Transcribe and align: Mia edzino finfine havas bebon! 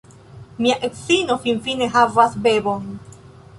Mia 0.65 0.77
edzino 0.87 1.37
finfine 1.45 1.91
havas 1.99 2.41
bebon! 2.49 2.91